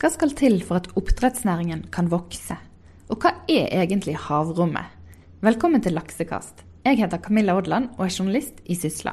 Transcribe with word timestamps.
Hva 0.00 0.08
skal 0.08 0.30
til 0.32 0.54
for 0.64 0.78
at 0.80 0.86
oppdrettsnæringen 0.96 1.82
kan 1.92 2.06
vokse? 2.08 2.54
Og 3.12 3.20
hva 3.20 3.34
er 3.52 3.66
egentlig 3.82 4.14
havrommet? 4.16 4.88
Velkommen 5.44 5.82
til 5.84 5.92
Laksekast. 5.92 6.62
Jeg 6.86 6.96
heter 7.02 7.20
Camilla 7.20 7.52
Odland 7.58 7.90
og 7.98 8.06
er 8.06 8.14
journalist 8.14 8.62
i 8.64 8.78
Sysla. 8.80 9.12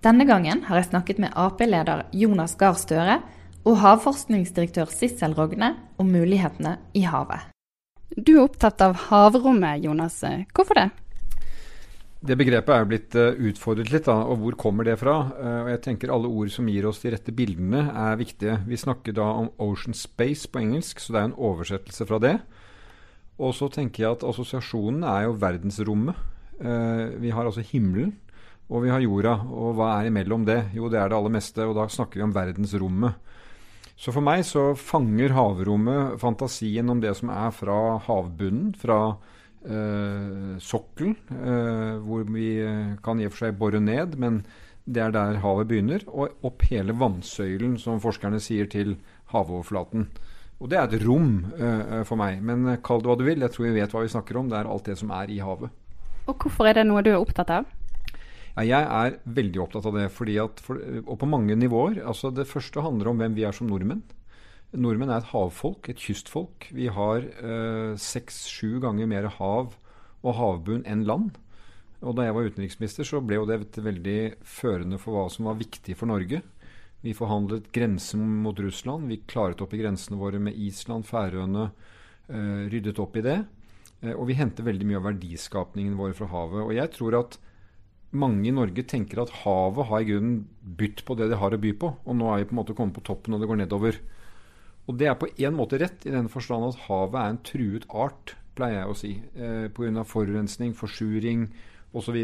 Denne 0.00 0.24
gangen 0.24 0.62
har 0.64 0.80
jeg 0.80 0.88
snakket 0.88 1.20
med 1.20 1.36
Ap-leder 1.36 2.06
Jonas 2.16 2.56
Gahr 2.56 2.80
Støre 2.80 3.18
og 3.68 3.76
havforskningsdirektør 3.82 4.88
Sissel 4.88 5.36
Rogne 5.36 5.74
om 6.00 6.08
mulighetene 6.08 6.78
i 6.96 7.04
havet. 7.04 7.52
Du 8.16 8.38
er 8.38 8.46
opptatt 8.46 8.80
av 8.80 8.96
havrommet, 9.10 9.84
Jonas. 9.84 10.22
Hvorfor 10.56 10.80
det? 10.80 10.88
Det 12.24 12.32
begrepet 12.38 12.72
er 12.72 12.86
blitt 12.88 13.16
uh, 13.18 13.36
utfordret 13.48 13.90
litt, 13.92 14.06
da, 14.08 14.16
og 14.24 14.40
hvor 14.40 14.56
kommer 14.58 14.86
det 14.88 14.96
fra? 15.02 15.16
Uh, 15.36 15.58
og 15.66 15.70
jeg 15.74 15.82
tenker 15.84 16.12
Alle 16.14 16.30
ord 16.32 16.48
som 16.54 16.68
gir 16.70 16.86
oss 16.88 17.02
de 17.02 17.12
rette 17.12 17.34
bildene, 17.36 17.82
er 17.92 18.16
viktige. 18.16 18.56
Vi 18.64 18.78
snakker 18.80 19.16
da 19.16 19.26
om 19.42 19.50
ocean 19.60 19.94
space 19.94 20.48
på 20.48 20.62
engelsk, 20.62 21.02
så 21.02 21.12
det 21.12 21.20
er 21.20 21.28
en 21.28 21.36
oversettelse 21.50 22.08
fra 22.08 22.20
det. 22.24 22.36
Og 23.36 23.52
så 23.52 23.68
tenker 23.68 24.02
jeg 24.02 24.16
at 24.16 24.24
assosiasjonen 24.24 25.04
er 25.04 25.26
jo 25.26 25.36
verdensrommet. 25.42 26.24
Uh, 26.56 27.12
vi 27.20 27.34
har 27.36 27.44
altså 27.44 27.64
himmelen, 27.68 28.16
og 28.72 28.86
vi 28.86 28.94
har 28.94 29.04
jorda. 29.04 29.36
Og 29.52 29.76
hva 29.76 29.92
er 29.98 30.08
imellom 30.08 30.48
det? 30.48 30.62
Jo, 30.74 30.88
det 30.88 31.02
er 31.02 31.12
det 31.12 31.20
aller 31.20 31.36
meste, 31.36 31.68
og 31.68 31.76
da 31.76 31.84
snakker 31.92 32.22
vi 32.22 32.26
om 32.30 32.34
verdensrommet. 32.34 33.20
Så 33.96 34.12
for 34.12 34.24
meg 34.24 34.42
så 34.44 34.70
fanger 34.76 35.32
havrommet 35.36 36.18
fantasien 36.20 36.88
om 36.92 36.98
det 37.00 37.14
som 37.16 37.30
er 37.32 37.52
fra 37.56 37.96
havbunnen, 38.08 38.74
fra 38.76 39.16
eh, 39.66 40.56
sokkel, 40.62 41.14
eh, 41.32 41.96
hvor 42.02 42.24
vi 42.30 42.48
eh, 42.62 42.94
kan 43.04 43.20
i 43.20 43.26
og 43.28 43.34
for 43.34 43.46
seg 43.46 43.58
bore 43.60 43.80
ned, 43.82 44.16
men 44.22 44.44
det 44.86 45.02
er 45.02 45.14
der 45.14 45.40
havet 45.42 45.68
begynner, 45.70 46.04
og 46.06 46.46
opp 46.46 46.64
hele 46.70 46.94
vannsøylen, 46.94 47.74
som 47.82 48.02
forskerne 48.02 48.40
sier, 48.42 48.70
til 48.70 48.94
havoverflaten. 49.34 50.06
Og 50.62 50.70
det 50.72 50.78
er 50.78 50.86
et 50.86 51.02
rom 51.04 51.32
for 52.08 52.16
meg. 52.16 52.38
Men 52.40 52.78
kall 52.86 53.02
det 53.02 53.10
hva 53.10 53.16
du 53.18 53.26
vil, 53.26 53.42
jeg 53.44 53.52
tror 53.52 53.66
vi 53.66 53.74
vet 53.74 53.92
hva 53.92 54.04
vi 54.06 54.12
snakker 54.14 54.38
om. 54.40 54.46
Det 54.48 54.56
er 54.56 54.70
alt 54.70 54.86
det 54.88 54.94
som 54.96 55.10
er 55.12 55.28
i 55.34 55.40
havet. 55.44 55.74
Og 56.30 56.38
hvorfor 56.38 56.70
er 56.70 56.78
det 56.78 56.86
noe 56.86 57.02
du 57.04 57.10
er 57.10 57.18
opptatt 57.18 57.50
av? 57.52 57.66
Ja, 58.56 58.64
jeg 58.64 58.86
er 58.88 59.18
veldig 59.36 59.60
opptatt 59.66 59.90
av 59.90 59.98
det. 59.98 60.06
fordi 60.14 60.38
at, 60.40 60.62
for, 60.64 60.80
og 61.02 61.18
på 61.20 61.28
mange 61.28 61.58
nivåer. 61.58 62.00
altså 62.06 62.30
Det 62.30 62.48
første 62.48 62.80
handler 62.80 63.10
om 63.10 63.18
hvem 63.20 63.34
vi 63.36 63.44
er 63.44 63.52
som 63.52 63.68
nordmenn. 63.68 64.00
Nordmenn 64.76 65.10
er 65.10 65.22
et 65.22 65.32
havfolk, 65.32 65.88
et 65.88 66.00
kystfolk. 66.00 66.68
Vi 66.76 66.90
har 66.92 67.24
seks-sju 68.00 68.76
eh, 68.76 68.82
ganger 68.84 69.08
mer 69.10 69.28
hav 69.38 69.74
og 70.26 70.36
havbunn 70.36 70.84
enn 70.88 71.06
land. 71.08 71.36
Og 72.04 72.16
da 72.18 72.26
jeg 72.26 72.36
var 72.36 72.50
utenriksminister, 72.50 73.08
så 73.08 73.22
ble 73.24 73.38
jo 73.38 73.46
det 73.48 73.62
veldig 73.80 74.20
førende 74.44 75.00
for 75.00 75.16
hva 75.16 75.26
som 75.32 75.48
var 75.48 75.58
viktig 75.60 75.96
for 75.96 76.10
Norge. 76.10 76.42
Vi 77.04 77.14
forhandlet 77.16 77.70
grensen 77.74 78.24
mot 78.42 78.58
Russland. 78.60 79.08
Vi 79.08 79.22
klaret 79.30 79.60
opp 79.62 79.74
i 79.74 79.80
grensene 79.80 80.18
våre 80.20 80.40
med 80.42 80.56
Island, 80.58 81.06
Færøyene. 81.08 81.70
Eh, 82.26 82.66
ryddet 82.72 82.98
opp 83.02 83.16
i 83.16 83.24
det. 83.24 83.38
Eh, 84.02 84.12
og 84.12 84.26
vi 84.30 84.38
henter 84.38 84.66
veldig 84.66 84.88
mye 84.88 85.00
av 85.00 85.08
verdiskapningen 85.12 85.96
vår 85.98 86.16
fra 86.18 86.28
havet. 86.32 86.64
Og 86.64 86.74
jeg 86.74 86.92
tror 86.96 87.20
at 87.20 87.38
mange 88.16 88.48
i 88.48 88.54
Norge 88.54 88.84
tenker 88.88 89.22
at 89.22 89.34
havet 89.44 89.88
har 89.90 90.02
i 90.02 90.08
grunnen 90.10 90.40
bytt 90.78 91.04
på 91.06 91.16
det 91.18 91.30
det 91.30 91.40
har 91.40 91.54
å 91.54 91.62
by 91.62 91.72
på. 91.78 91.92
Og 92.04 92.18
nå 92.18 92.28
er 92.32 92.42
vi 92.42 92.50
på 92.50 92.56
en 92.56 92.60
måte 92.62 92.76
kommet 92.76 92.96
på 92.98 93.06
toppen, 93.06 93.36
og 93.36 93.42
det 93.42 93.50
går 93.50 93.62
nedover. 93.62 94.00
Og 94.86 94.98
det 94.98 95.08
er 95.10 95.18
på 95.18 95.28
en 95.28 95.56
måte 95.56 95.80
rett, 95.82 96.04
i 96.06 96.14
den 96.14 96.28
forstand 96.30 96.68
at 96.68 96.84
havet 96.86 97.18
er 97.18 97.32
en 97.32 97.40
truet 97.46 97.86
art, 97.90 98.36
pleier 98.56 98.82
jeg 98.82 98.90
å 98.92 98.98
si. 98.98 99.12
Eh, 99.34 99.66
Pga. 99.74 100.04
forurensning, 100.06 100.74
forsuring 100.74 101.48
osv. 101.96 102.16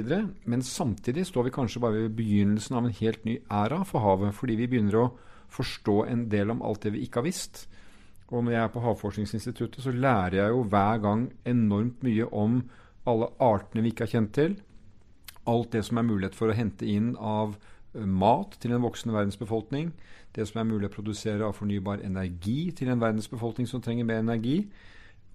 Men 0.44 0.62
samtidig 0.62 1.26
står 1.26 1.48
vi 1.48 1.56
kanskje 1.58 1.82
bare 1.82 2.04
ved 2.04 2.16
begynnelsen 2.16 2.76
av 2.78 2.86
en 2.86 2.96
helt 3.00 3.24
ny 3.24 3.38
æra 3.50 3.82
for 3.84 4.00
havet. 4.00 4.34
Fordi 4.34 4.56
vi 4.56 4.68
begynner 4.68 5.00
å 5.00 5.10
forstå 5.52 6.06
en 6.08 6.28
del 6.32 6.50
om 6.50 6.62
alt 6.62 6.86
det 6.86 6.94
vi 6.94 7.04
ikke 7.06 7.20
har 7.20 7.28
visst. 7.28 7.66
Og 8.32 8.44
når 8.44 8.54
jeg 8.54 8.62
er 8.64 8.72
på 8.72 8.80
Havforskningsinstituttet, 8.80 9.82
så 9.84 9.92
lærer 9.92 10.38
jeg 10.38 10.54
jo 10.54 10.62
hver 10.64 11.02
gang 11.04 11.26
enormt 11.44 12.00
mye 12.02 12.28
om 12.32 12.62
alle 13.04 13.28
artene 13.42 13.82
vi 13.84 13.92
ikke 13.92 14.06
har 14.06 14.14
kjent 14.14 14.32
til. 14.38 14.54
Alt 15.50 15.74
det 15.74 15.82
som 15.84 15.98
er 15.98 16.06
mulighet 16.08 16.38
for 16.38 16.48
å 16.48 16.56
hente 16.56 16.88
inn 16.88 17.12
av 17.18 17.58
mat 17.94 18.56
til 18.60 18.72
en 18.72 18.84
voksende 18.84 19.14
verdensbefolkning 19.14 19.92
det 20.36 20.46
som 20.48 20.62
er 20.62 20.68
mulig 20.68 20.88
å 20.88 20.94
produsere 20.94 21.44
av 21.44 21.56
fornybar 21.58 22.02
energi 22.06 22.72
til 22.76 22.92
en 22.92 23.00
verdensbefolkning 23.02 23.68
som 23.68 23.82
trenger 23.84 24.08
mer 24.08 24.22
energi. 24.22 24.64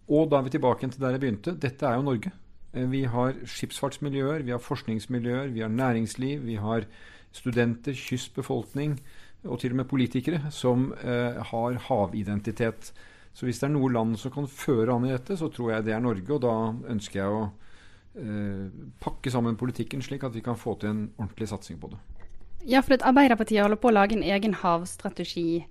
Og 0.09 0.29
da 0.31 0.39
er 0.39 0.47
vi 0.47 0.55
tilbake 0.55 0.89
til 0.89 1.03
der 1.03 1.15
jeg 1.15 1.23
begynte. 1.23 1.53
Dette 1.59 1.85
er 1.85 1.97
jo 1.97 2.07
Norge. 2.07 2.31
Eh, 2.73 2.87
vi 2.89 3.03
har 3.05 3.37
skipsfartsmiljøer, 3.45 4.45
vi 4.47 4.55
har 4.55 4.63
forskningsmiljøer, 4.63 5.53
vi 5.53 5.61
har 5.65 5.69
næringsliv, 5.69 6.45
vi 6.47 6.55
har 6.55 6.87
studenter, 7.35 7.93
kystbefolkning 7.93 8.97
og 9.45 9.59
til 9.61 9.75
og 9.75 9.83
med 9.83 9.89
politikere 9.91 10.51
som 10.51 10.89
eh, 11.03 11.37
har 11.51 11.77
havidentitet. 11.89 12.91
Så 13.33 13.45
hvis 13.45 13.59
det 13.61 13.67
er 13.67 13.75
noe 13.75 13.91
land 13.93 14.17
som 14.17 14.33
kan 14.33 14.47
føre 14.49 14.95
an 14.95 15.05
i 15.05 15.13
dette, 15.13 15.37
så 15.37 15.51
tror 15.53 15.75
jeg 15.75 15.85
det 15.85 15.93
er 15.93 16.01
Norge. 16.01 16.31
Og 16.33 16.41
da 16.41 16.55
ønsker 16.89 17.21
jeg 17.21 17.29
å 17.37 17.43
eh, 18.17 18.85
pakke 19.03 19.29
sammen 19.29 19.59
politikken 19.59 20.01
slik 20.01 20.25
at 20.25 20.33
vi 20.33 20.41
kan 20.41 20.57
få 20.57 20.79
til 20.81 20.95
en 20.95 21.09
ordentlig 21.19 21.51
satsing 21.53 21.77
på 21.77 21.93
det. 21.93 22.16
Ja, 22.67 22.81
for 22.83 22.99
Arbeiderpartiet 22.99 23.63
holder 23.63 23.79
på 23.79 23.87
å 23.87 23.95
lage 23.95 24.17
en 24.17 24.25
egen 24.27 24.57
havstrategi. 24.59 25.61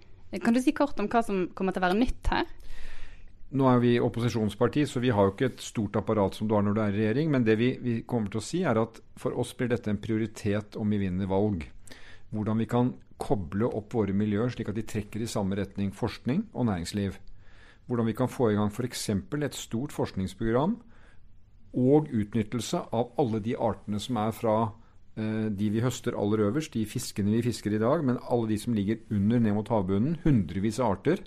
Kan 0.40 0.56
du 0.56 0.62
si 0.64 0.72
kort 0.72 0.96
om 0.96 1.10
hva 1.12 1.20
som 1.24 1.42
kommer 1.52 1.74
til 1.76 1.82
å 1.82 1.88
være 1.90 1.98
nytt 1.98 2.30
her? 2.32 2.46
Nå 3.56 3.66
er 3.68 3.82
vi 3.82 3.90
opposisjonsparti, 4.00 4.86
så 4.88 5.02
vi 5.04 5.12
har 5.12 5.28
jo 5.28 5.34
ikke 5.34 5.50
et 5.50 5.60
stort 5.60 5.98
apparat 6.00 6.34
som 6.34 6.48
du 6.48 6.54
har 6.56 6.64
når 6.64 6.74
du 6.74 6.80
er 6.80 6.94
i 6.94 6.96
regjering. 6.96 7.28
Men 7.34 7.44
det 7.44 7.58
vi, 7.60 7.68
vi 7.84 7.98
kommer 8.08 8.32
til 8.32 8.40
å 8.40 8.46
si, 8.46 8.62
er 8.64 8.80
at 8.80 9.02
for 9.20 9.36
oss 9.36 9.52
blir 9.58 9.68
dette 9.70 9.92
en 9.92 10.00
prioritet 10.00 10.78
om 10.80 10.88
vi 10.88 11.02
vinner 11.04 11.28
valg. 11.28 11.68
Hvordan 12.32 12.64
vi 12.64 12.68
kan 12.72 12.94
koble 13.20 13.68
opp 13.68 13.92
våre 13.96 14.16
miljøer 14.16 14.56
slik 14.56 14.72
at 14.72 14.80
de 14.80 14.86
trekker 14.88 15.20
i 15.20 15.28
samme 15.28 15.60
retning 15.60 15.92
forskning 15.94 16.46
og 16.56 16.70
næringsliv. 16.70 17.20
Hvordan 17.86 18.08
vi 18.08 18.16
kan 18.16 18.32
få 18.32 18.50
i 18.50 18.56
gang 18.56 18.72
f.eks. 18.72 19.08
et 19.12 19.60
stort 19.60 19.92
forskningsprogram 19.92 20.78
og 21.76 22.08
utnyttelse 22.08 22.82
av 22.88 23.12
alle 23.20 23.44
de 23.44 23.52
artene 23.52 24.00
som 24.00 24.16
er 24.24 24.32
fra 24.32 24.56
de 25.16 25.68
vi 25.72 25.80
høster 25.80 26.12
aller 26.12 26.42
øverst, 26.44 26.74
de 26.76 26.82
fiskene 26.84 27.32
vi 27.32 27.46
fisker 27.46 27.72
i 27.72 27.80
dag, 27.80 28.02
men 28.04 28.18
alle 28.28 28.50
de 28.50 28.58
som 28.60 28.74
ligger 28.76 28.98
under 29.10 29.40
ned 29.40 29.54
mot 29.56 29.70
havbunnen, 29.72 30.18
hundrevis 30.26 30.76
av 30.76 30.98
arter, 30.98 31.22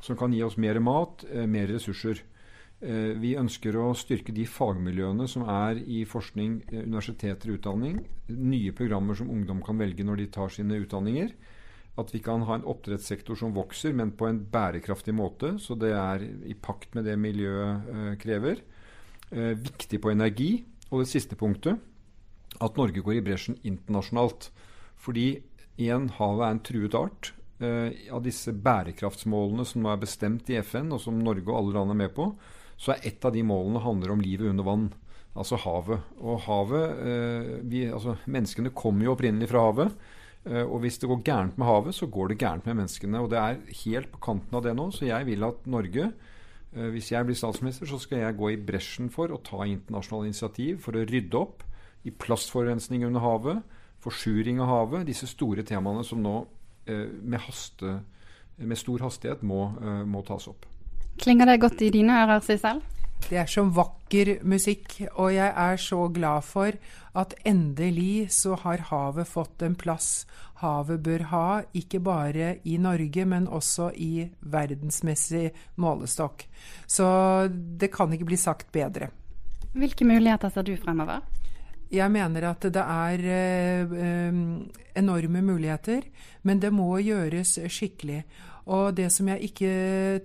som 0.00 0.16
kan 0.18 0.32
gi 0.32 0.42
oss 0.46 0.58
mer 0.58 0.78
mat, 0.80 1.24
eh, 1.30 1.46
mer 1.46 1.68
ressurser. 1.68 2.22
Eh, 2.80 3.14
vi 3.18 3.34
ønsker 3.34 3.74
å 3.74 3.90
styrke 3.96 4.32
de 4.32 4.44
fagmiljøene 4.46 5.28
som 5.28 5.42
er 5.42 5.82
i 5.82 6.04
forskning, 6.04 6.62
universiteter 6.70 7.50
og 7.50 7.58
utdanning. 7.58 8.04
Nye 8.28 8.72
programmer 8.72 9.14
som 9.14 9.30
ungdom 9.30 9.62
kan 9.62 9.78
velge 9.78 10.04
når 10.04 10.16
de 10.16 10.26
tar 10.26 10.48
sine 10.48 10.78
utdanninger. 10.78 11.32
At 11.98 12.12
vi 12.12 12.20
kan 12.20 12.42
ha 12.42 12.54
en 12.54 12.62
oppdrettssektor 12.62 13.36
som 13.36 13.52
vokser, 13.52 13.92
men 13.92 14.12
på 14.12 14.28
en 14.28 14.38
bærekraftig 14.38 15.12
måte. 15.12 15.58
Så 15.58 15.76
det 15.76 15.90
er 15.90 16.22
i 16.46 16.54
pakt 16.54 16.94
med 16.94 17.04
det 17.04 17.18
miljøet 17.18 18.20
krever. 18.20 18.62
Viktig 19.32 20.00
på 20.00 20.12
energi. 20.12 20.64
Og 20.92 21.02
det 21.02 21.10
siste 21.10 21.34
punktet 21.34 21.80
at 22.60 22.78
Norge 22.80 23.02
går 23.04 23.18
i 23.18 23.24
bresjen 23.24 23.58
internasjonalt. 23.66 24.50
Fordi 24.98 25.28
igjen, 25.78 26.08
havet 26.18 26.46
er 26.46 26.54
en 26.54 26.62
truet 26.66 26.96
art. 26.98 27.32
Eh, 27.58 27.90
av 28.14 28.22
disse 28.22 28.54
bærekraftsmålene 28.54 29.66
som 29.66 29.82
nå 29.82 29.90
er 29.92 30.02
bestemt 30.02 30.50
i 30.50 30.58
FN, 30.62 30.92
og 30.94 31.02
som 31.02 31.18
Norge 31.22 31.46
og 31.50 31.56
alle 31.58 31.76
land 31.78 31.94
er 31.94 32.00
med 32.04 32.14
på, 32.14 32.30
så 32.78 32.94
er 32.94 33.10
et 33.10 33.24
av 33.26 33.34
de 33.34 33.42
målene 33.46 33.82
handler 33.82 34.14
om 34.14 34.22
livet 34.22 34.50
under 34.52 34.66
vann. 34.66 34.88
Altså 35.38 35.58
havet. 35.60 36.06
Og 36.22 36.40
havet 36.46 37.02
eh, 37.06 37.50
vi, 37.66 37.84
altså 37.90 38.16
Menneskene 38.30 38.74
kommer 38.74 39.06
jo 39.06 39.14
opprinnelig 39.14 39.50
fra 39.50 39.66
havet. 39.68 39.92
Eh, 40.46 40.64
og 40.64 40.80
hvis 40.82 40.98
det 41.02 41.10
går 41.10 41.22
gærent 41.26 41.58
med 41.58 41.68
havet, 41.68 41.94
så 41.94 42.08
går 42.10 42.32
det 42.32 42.40
gærent 42.42 42.66
med 42.66 42.80
menneskene. 42.80 43.22
Og 43.22 43.30
det 43.32 43.38
er 43.42 43.62
helt 43.84 44.10
på 44.14 44.22
kanten 44.30 44.58
av 44.58 44.64
det 44.66 44.74
nå. 44.78 44.88
Så 44.94 45.06
jeg 45.10 45.28
vil 45.28 45.46
at 45.46 45.66
Norge 45.70 46.08
eh, 46.08 46.90
hvis 46.94 47.12
jeg 47.14 47.28
blir 47.28 47.38
statsminister, 47.38 47.90
så 47.90 48.00
skal 48.02 48.24
jeg 48.24 48.38
gå 48.38 48.52
i 48.54 48.60
bresjen 48.70 49.12
for 49.14 49.30
å 49.30 49.42
ta 49.44 49.66
internasjonale 49.66 50.32
initiativ 50.32 50.82
for 50.86 50.98
å 50.98 51.06
rydde 51.06 51.42
opp 51.42 51.66
i 52.06 52.12
plastforurensning 52.14 53.04
under 53.08 53.24
havet, 53.24 53.62
forsuring 54.02 54.60
av 54.62 54.70
havet, 54.70 55.06
disse 55.08 55.26
store 55.26 55.64
temaene 55.66 56.04
som 56.06 56.20
nå 56.22 56.36
eh, 56.86 57.08
med, 57.22 57.40
haste, 57.46 57.98
med, 58.60 58.78
stor 58.78 59.08
hastighet 59.08 59.42
må, 59.42 59.72
eh, 59.82 60.04
må, 60.06 60.22
tas 60.26 60.46
opp. 60.50 60.68
Klinger 61.18 61.50
det 61.50 61.58
godt 61.64 61.82
i 61.82 61.90
dine 61.94 62.22
ører, 62.22 62.44
Sissel? 62.46 62.80
Det 63.18 63.34
er 63.40 63.48
så 63.50 63.64
vakker 63.74 64.36
musikk, 64.46 64.92
og 65.18 65.32
jeg 65.34 65.50
er 65.50 65.80
så 65.82 66.04
glad 66.14 66.46
for 66.46 66.76
at 67.18 67.34
endelig 67.48 68.28
så 68.30 68.54
har 68.62 68.84
havet 68.92 69.26
fått 69.26 69.64
en 69.66 69.74
plass 69.74 70.22
havet 70.62 71.02
bør 71.04 71.24
ha, 71.32 71.46
ikke 71.76 72.00
bare 72.02 72.56
i 72.66 72.76
Norge, 72.82 73.24
men 73.28 73.48
også 73.48 73.90
i 73.94 74.28
verdensmessig 74.40 75.50
målestokk. 75.78 76.44
Så 76.86 77.06
det 77.50 77.92
kan 77.94 78.12
ikke 78.12 78.28
bli 78.28 78.38
sagt 78.40 78.72
bedre. 78.74 79.10
Hvilke 79.78 80.06
muligheter 80.08 80.50
ser 80.50 80.66
du 80.66 80.74
fremover? 80.80 81.22
Jeg 81.90 82.12
mener 82.12 82.50
at 82.50 82.66
det 82.68 82.82
er 82.84 83.22
eh, 83.32 84.32
enorme 84.98 85.42
muligheter, 85.42 86.04
men 86.42 86.60
det 86.60 86.72
må 86.72 86.98
gjøres 87.00 87.58
skikkelig. 87.68 88.22
Og 88.68 88.92
det 88.98 89.06
som 89.14 89.28
jeg 89.32 89.48
ikke 89.48 89.70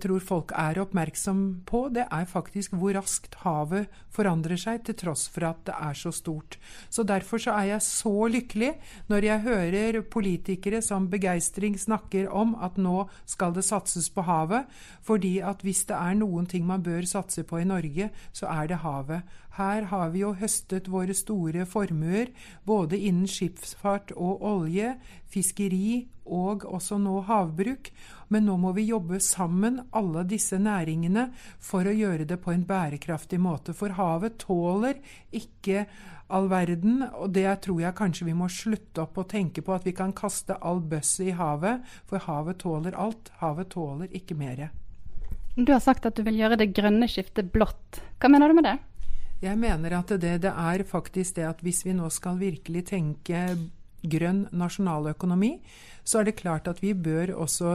tror 0.02 0.20
folk 0.20 0.52
er 0.60 0.76
oppmerksom 0.82 1.38
på, 1.64 1.86
det 1.96 2.04
er 2.12 2.26
faktisk 2.28 2.74
hvor 2.76 2.92
raskt 2.92 3.38
havet 3.40 3.88
forandrer 4.12 4.60
seg, 4.60 4.82
til 4.84 4.98
tross 5.00 5.24
for 5.32 5.46
at 5.48 5.62
det 5.64 5.74
er 5.74 5.96
så 5.96 6.12
stort. 6.12 6.58
Så 6.92 7.06
derfor 7.08 7.40
så 7.40 7.54
er 7.56 7.70
jeg 7.72 7.86
så 7.86 8.28
lykkelig 8.28 8.74
når 9.08 9.28
jeg 9.30 9.44
hører 9.46 10.00
politikere 10.12 10.82
som 10.84 11.08
begeistring 11.08 11.78
snakker 11.80 12.28
om 12.28 12.52
at 12.60 12.76
nå 12.76 13.06
skal 13.24 13.56
det 13.56 13.64
satses 13.64 14.10
på 14.12 14.26
havet, 14.28 14.68
fordi 15.00 15.38
at 15.40 15.64
hvis 15.64 15.86
det 15.88 15.96
er 15.96 16.20
noen 16.20 16.44
ting 16.50 16.68
man 16.68 16.84
bør 16.84 17.08
satse 17.08 17.46
på 17.48 17.62
i 17.62 17.68
Norge, 17.68 18.10
så 18.32 18.52
er 18.52 18.68
det 18.68 18.82
havet. 18.84 19.24
Her 19.56 19.88
har 19.88 20.10
vi 20.12 20.20
jo 20.20 20.34
høstet 20.36 20.90
våre 20.90 21.14
store 21.16 21.64
formuer, 21.64 22.34
både 22.66 22.98
innen 22.98 23.30
skipsfart 23.30 24.12
og 24.18 24.42
olje, 24.44 24.98
fiskeri 25.30 26.10
og 26.24 26.64
også 26.64 26.98
nå 27.00 27.20
havbruk. 27.28 27.90
Men 28.32 28.46
nå 28.48 28.56
må 28.60 28.72
vi 28.76 28.86
jobbe 28.88 29.20
sammen, 29.20 29.82
alle 29.92 30.24
disse 30.28 30.58
næringene, 30.58 31.28
for 31.60 31.86
å 31.86 31.94
gjøre 31.94 32.26
det 32.28 32.40
på 32.42 32.54
en 32.54 32.64
bærekraftig 32.68 33.40
måte. 33.42 33.74
For 33.76 33.94
havet 33.98 34.38
tåler 34.42 35.00
ikke 35.34 35.84
all 36.34 36.48
verden, 36.48 37.02
og 37.12 37.34
det 37.36 37.48
tror 37.66 37.82
jeg 37.82 37.98
kanskje 37.98 38.28
vi 38.30 38.36
må 38.38 38.48
slutte 38.48 39.04
opp 39.04 39.20
å 39.20 39.26
tenke 39.28 39.62
på, 39.62 39.74
at 39.76 39.84
vi 39.86 39.92
kan 39.96 40.14
kaste 40.16 40.56
all 40.60 40.80
bøsset 40.80 41.28
i 41.28 41.36
havet. 41.36 41.84
For 42.08 42.24
havet 42.24 42.62
tåler 42.64 42.96
alt. 42.96 43.30
Havet 43.42 43.70
tåler 43.76 44.10
ikke 44.16 44.38
mer. 44.38 44.70
Du 45.54 45.70
har 45.70 45.84
sagt 45.84 46.06
at 46.08 46.16
du 46.16 46.24
vil 46.26 46.40
gjøre 46.40 46.58
det 46.58 46.72
grønne 46.74 47.06
skiftet 47.10 47.52
blått. 47.54 48.00
Hva 48.18 48.32
mener 48.32 48.50
du 48.50 48.58
med 48.58 48.66
det? 48.66 48.78
Jeg 49.44 49.58
mener 49.60 49.98
at 49.98 50.10
det, 50.22 50.38
det 50.42 50.50
er 50.50 50.82
faktisk 50.88 51.36
det 51.36 51.44
at 51.46 51.60
hvis 51.62 51.84
vi 51.84 51.92
nå 51.94 52.08
skal 52.10 52.38
virkelig 52.40 52.86
tenke 52.88 53.44
grønn 54.10 54.44
nasjonaløkonomi, 54.52 55.56
så 56.04 56.20
er 56.20 56.28
det 56.28 56.36
klart 56.36 56.68
at 56.68 56.82
vi 56.84 56.92
bør 56.92 57.32
også 57.46 57.70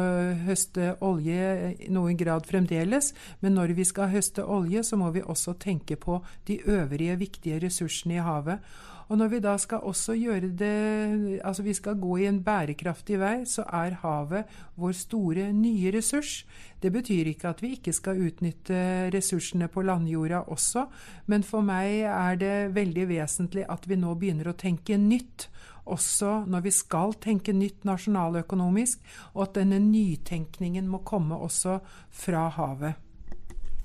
høste 0.46 0.94
olje 1.02 1.74
i 1.80 1.90
noen 1.94 2.18
grad 2.18 2.46
fremdeles. 2.50 3.14
Men 3.42 3.58
når 3.58 3.74
vi 3.78 3.88
skal 3.90 4.12
høste 4.14 4.46
olje, 4.46 4.84
så 4.86 5.00
må 5.02 5.10
vi 5.16 5.26
også 5.26 5.58
tenke 5.58 5.98
på 5.98 6.22
de 6.48 6.60
øvrige 6.70 7.18
viktige 7.26 7.60
ressursene 7.66 8.20
i 8.20 8.24
havet. 8.24 8.62
Og 9.10 9.18
når 9.18 9.32
vi 9.32 9.40
da 9.42 9.56
skal 9.58 9.86
også 9.90 10.14
gjøre 10.14 10.52
det 10.54 11.40
Altså 11.42 11.64
vi 11.66 11.74
skal 11.74 11.98
gå 11.98 12.18
i 12.22 12.28
en 12.30 12.42
bærekraftig 12.46 13.18
vei, 13.20 13.36
så 13.50 13.66
er 13.66 13.98
havet 14.04 14.52
vår 14.78 14.94
store 14.98 15.48
nye 15.54 15.92
ressurs. 15.96 16.46
Det 16.82 16.92
betyr 16.94 17.32
ikke 17.32 17.50
at 17.50 17.64
vi 17.64 17.74
ikke 17.78 17.94
skal 17.94 18.22
utnytte 18.28 19.10
ressursene 19.14 19.68
på 19.68 19.82
landjorda 19.82 20.44
også, 20.54 20.86
men 21.26 21.44
for 21.44 21.66
meg 21.66 22.06
er 22.06 22.40
det 22.40 22.54
veldig 22.76 23.10
vesentlig 23.10 23.66
at 23.70 23.90
vi 23.90 23.98
nå 24.00 24.14
begynner 24.16 24.52
å 24.54 24.58
tenke 24.58 24.98
nytt 24.98 25.50
også 25.90 26.44
når 26.46 26.68
vi 26.68 26.72
skal 26.76 27.18
tenke 27.18 27.54
nytt 27.56 27.86
nasjonaløkonomisk, 27.90 29.02
og 29.34 29.48
at 29.48 29.60
denne 29.62 29.82
nytenkningen 29.82 30.88
må 30.88 31.02
komme 31.02 31.40
også 31.42 31.80
fra 32.14 32.48
havet. 32.60 33.09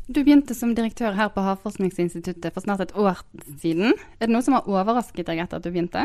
Du 0.05 0.21
begynte 0.21 0.53
som 0.53 0.75
direktør 0.77 1.15
her 1.17 1.31
på 1.33 1.41
Havforskningsinstituttet 1.41 2.53
for 2.53 2.61
snart 2.61 2.83
et 2.85 2.91
år 2.93 3.23
siden. 3.63 3.95
Er 4.21 4.29
det 4.29 4.35
noe 4.35 4.45
som 4.45 4.59
har 4.59 4.67
overrasket 4.69 5.25
deg 5.31 5.41
etter 5.41 5.57
at 5.57 5.65
du 5.65 5.71
begynte? 5.73 6.03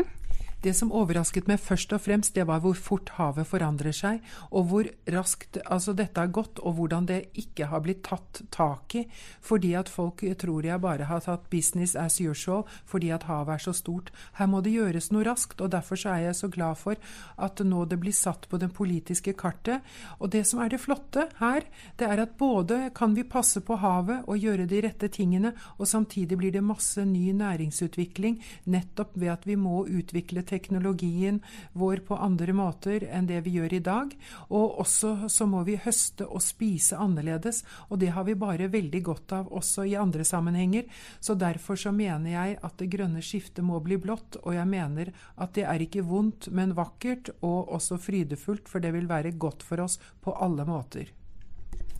Det 0.60 0.74
som 0.76 0.90
overrasket 0.92 1.46
meg 1.48 1.60
først 1.62 1.94
og 1.96 2.02
fremst, 2.04 2.34
det 2.36 2.44
var 2.48 2.60
hvor 2.60 2.76
fort 2.76 3.14
havet 3.16 3.48
forandrer 3.48 3.94
seg, 3.96 4.18
og 4.52 4.66
hvor 4.68 4.88
raskt 5.08 5.56
altså 5.64 5.94
dette 5.96 6.20
har 6.20 6.32
gått, 6.36 6.60
og 6.60 6.76
hvordan 6.76 7.06
det 7.08 7.20
ikke 7.40 7.70
har 7.70 7.80
blitt 7.84 8.02
tatt 8.04 8.42
tak 8.52 8.96
i. 9.00 9.06
Fordi 9.40 9.72
at 9.78 9.88
folk 9.88 10.20
tror 10.40 10.66
jeg 10.68 10.82
bare 10.82 11.08
har 11.08 11.24
tatt 11.24 11.48
business 11.52 11.96
as 11.96 12.18
usual 12.20 12.66
fordi 12.84 13.08
at 13.14 13.24
havet 13.28 13.54
er 13.54 13.64
så 13.64 13.72
stort. 13.76 14.10
Her 14.36 14.50
må 14.52 14.60
det 14.60 14.74
gjøres 14.74 15.08
noe 15.14 15.24
raskt, 15.24 15.62
og 15.64 15.72
derfor 15.72 15.96
er 16.10 16.26
jeg 16.26 16.36
så 16.36 16.50
glad 16.52 16.76
for 16.80 17.00
at 17.40 17.64
nå 17.64 17.86
det 17.88 18.00
blir 18.02 18.16
satt 18.16 18.44
på 18.50 18.60
det 18.60 18.70
politiske 18.76 19.32
kartet. 19.38 19.80
Og 20.20 20.28
det 20.34 20.44
som 20.48 20.60
er 20.60 20.72
det 20.74 20.82
flotte 20.82 21.26
her, 21.40 21.64
det 21.96 22.08
er 22.08 22.24
at 22.26 22.36
både 22.36 22.90
kan 22.96 23.16
vi 23.16 23.24
passe 23.24 23.64
på 23.64 23.80
havet 23.80 24.28
og 24.28 24.36
gjøre 24.36 24.68
de 24.68 24.82
rette 24.84 25.08
tingene, 25.08 25.54
og 25.78 25.88
samtidig 25.88 26.36
blir 26.36 26.52
det 26.52 26.64
masse 26.64 27.00
ny 27.08 27.30
næringsutvikling 27.36 28.40
nettopp 28.68 29.16
ved 29.16 29.32
at 29.38 29.48
vi 29.48 29.56
må 29.56 29.86
utvikle 29.88 30.44
teknologien 30.50 31.40
vår 31.78 32.02
på 32.08 32.18
andre 32.18 32.54
måter 32.56 33.06
enn 33.08 33.28
det 33.30 33.40
vi 33.46 33.56
gjør 33.58 33.76
i 33.78 33.82
dag. 33.86 34.14
Og 34.48 34.80
også 34.84 35.30
så 35.30 35.46
må 35.50 35.62
vi 35.68 35.78
høste 35.80 36.26
og 36.26 36.42
spise 36.44 36.98
annerledes, 37.00 37.62
og 37.88 38.02
det 38.02 38.12
har 38.16 38.26
vi 38.28 38.38
bare 38.38 38.70
veldig 38.72 39.02
godt 39.06 39.36
av 39.38 39.52
også 39.60 39.86
i 39.88 39.96
andre 40.00 40.26
sammenhenger. 40.26 40.88
Så 41.20 41.38
derfor 41.38 41.78
så 41.80 41.94
mener 41.94 42.34
jeg 42.34 42.58
at 42.62 42.76
det 42.80 42.90
grønne 42.92 43.22
skiftet 43.24 43.64
må 43.66 43.80
bli 43.84 44.00
blått, 44.00 44.40
og 44.42 44.54
jeg 44.56 44.68
mener 44.70 45.12
at 45.36 45.54
det 45.56 45.68
er 45.68 45.86
ikke 45.86 46.06
vondt, 46.06 46.50
men 46.54 46.76
vakkert 46.78 47.32
og 47.40 47.72
også 47.76 48.00
frydefullt, 48.00 48.68
for 48.68 48.82
det 48.82 48.94
vil 48.96 49.10
være 49.10 49.36
godt 49.38 49.64
for 49.66 49.86
oss 49.86 50.00
på 50.20 50.34
alle 50.34 50.66
måter. 50.68 51.19